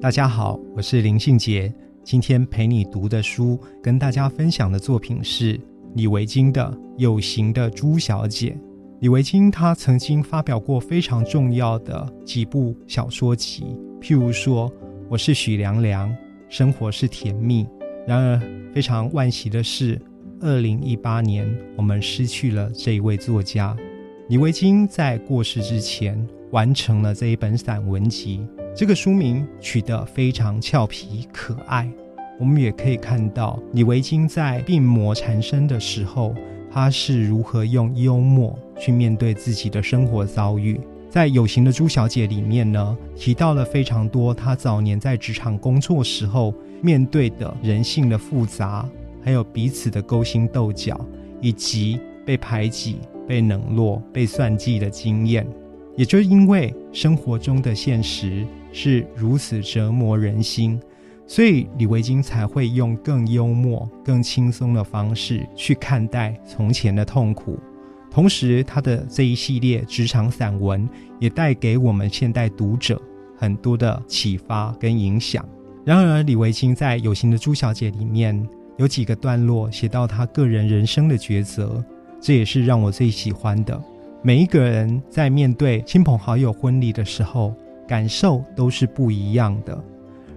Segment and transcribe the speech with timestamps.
[0.00, 1.70] 大家好，我是林信杰。
[2.02, 5.60] 今天陪你读的书，跟大家分享的作品是
[5.94, 8.52] 李维京的《有形的朱小姐》。
[9.00, 14.70] 李维京他曾经发表过非常重要的几部小说集，譬如说
[15.10, 16.08] 《我是许凉凉》，
[16.48, 17.66] 生活是甜蜜。
[18.06, 18.40] 然而，
[18.72, 20.00] 非常惋惜的是，
[20.40, 23.76] 二零一八年我们失去了这一位作家。
[24.30, 28.40] 李维京在过世之前，完成了这一本散文集。
[28.72, 31.90] 这个书名取得非常俏皮可爱，
[32.38, 36.34] 我们也可以看到李维京在病魔缠身的时候，
[36.70, 40.80] 他是如何用幽默去面对自己的生活遭遇。
[41.10, 48.88] 在《有形的朱小姐》里面呢，提到了非常多他早年在职场工作时候面对的人性的复杂，
[49.20, 50.98] 还有彼此的勾心斗角，
[51.40, 55.44] 以及被排挤、被冷落、被算计的经验。
[55.96, 58.46] 也就是因为生活中的现实。
[58.72, 60.80] 是如此折磨人心，
[61.26, 67.58] 所以李维京才会用更幽默、更轻松的方式去看待从前的痛苦。
[68.10, 70.88] 同时，他的这一系列职场散文
[71.20, 73.00] 也带给我们现代读者
[73.36, 75.48] 很多的启发跟影响。
[75.84, 81.84] 然而，李维京在《有形的朱小姐》里面有几个段落写到他个人人生的抉择，
[82.20, 83.80] 这也是让我最喜欢的。
[84.22, 87.54] 每一个人在面对亲朋好友婚礼的时候。
[87.90, 89.76] 感受都是不一样的，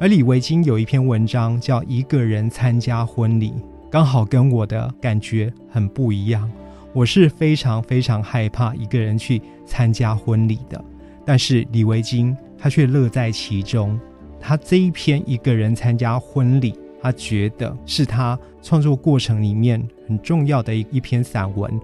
[0.00, 3.50] 而李维京有一篇文章叫《一个人参加婚礼》，
[3.88, 6.50] 刚好跟我的感觉很不一样。
[6.92, 10.84] 我是非常非常害怕一个人去参加婚礼的，
[11.24, 13.96] 但是李维京他却乐在其中。
[14.40, 21.80] 他这一篇一个人参加婚礼，他觉得是他创作过程里面很重要的一一篇散文。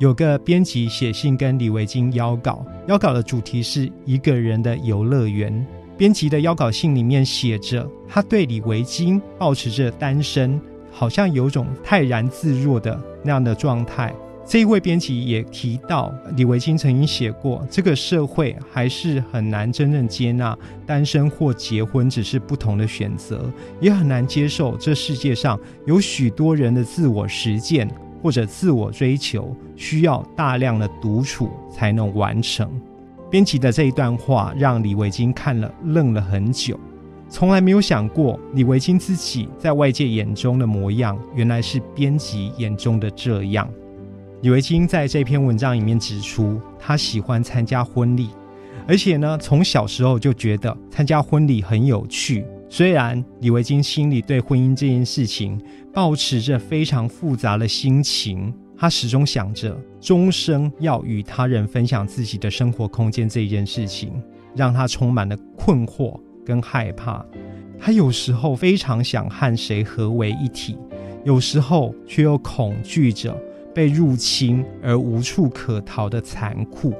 [0.00, 5.64] 有个编辑写信跟李维京邀稿，邀稿的主题是一个人的游乐园。
[5.96, 10.60] 编辑的邀稿信里面写着，他对李维京保持着单身，
[10.90, 14.12] 好像有种泰然自若的那样的状态。
[14.46, 23.48] 这一位编辑也提到，李维京曾经写过，这个社会还是很难真正接纳单身或结婚只是不同的选择，
[23.80, 27.88] 也很难接受这世界上有许多人的自我实践。
[28.24, 32.66] 或者自我追求需要大量的独处才能完成。
[33.30, 36.80] 编辑的这一段话让李维京看了愣了很久，
[37.28, 43.68] 从来没有想过李维京自己在外界眼中的模样，原来是编辑眼中的这样。
[44.40, 48.30] 李维京在这篇文章里面指出，他喜欢参加婚礼，
[48.88, 52.46] 而且呢，从小时候就觉得参加婚礼很有趣。
[52.68, 55.60] 虽然李维京心里对婚姻这件事情
[55.92, 64.12] 保持着非常复杂的心情，他始终想着终生要与他人分享自己的生活空间这一件事情，
[64.56, 67.24] 让他充满了困惑跟害怕。
[67.78, 70.76] 他有时候非常想和谁合为一体，
[71.24, 73.36] 有时候却又恐惧着
[73.72, 76.92] 被入侵而无处可逃的残酷。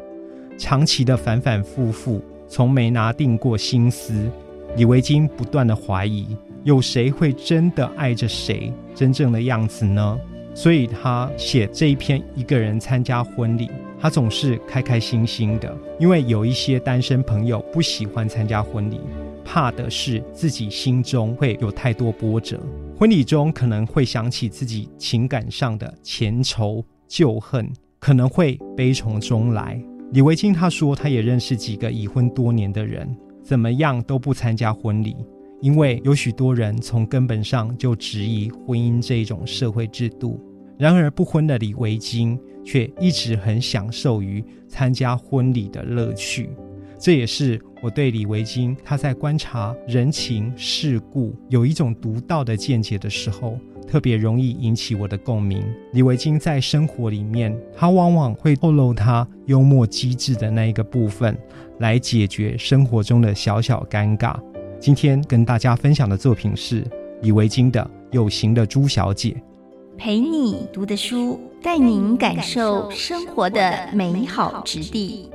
[0.57, 4.31] 长期的反反复复，从没拿定过心思。
[4.77, 10.19] 李维京不断的怀疑，有谁会真的爱着谁真正的样子呢？
[10.53, 13.71] 所以他写这一篇一个人参加婚礼，
[14.01, 19.01] 他总是开开心心的，因为有一些单身朋友不喜欢参加婚礼，
[19.45, 22.61] 怕的是自己心中会有太多波折，
[22.99, 27.69] 婚礼中可能会想起自己情感上的前仇旧恨，
[28.01, 29.81] 可能会悲从中来。
[30.13, 33.17] 李维京他说，他也认识几个已婚多年的人。
[33.45, 35.15] 怎么样都不参加婚礼，
[35.61, 40.41] 因为有许多人从根本上就质疑婚姻这一种社会制度。
[40.79, 46.51] 然而，不婚的李维京却一直很享受于参加婚礼的乐趣。
[46.99, 53.59] 这也是我对李维京他在观察人情世故有一种独到的见解的时候。
[53.87, 55.63] 特别容易引起我的共鸣。
[55.93, 61.37] 李维京在生活里面，他往往会透露他幽默机智的那一个部分，
[61.79, 64.35] 来解决生活中的小小尴尬。
[64.81, 66.85] 今天跟大家分享的作品是
[67.23, 69.31] 李维京的《有形的朱小姐》，
[69.97, 75.31] 陪你读的书，带您感受生活的美好之地。